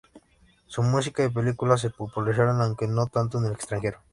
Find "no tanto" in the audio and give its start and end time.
2.87-3.37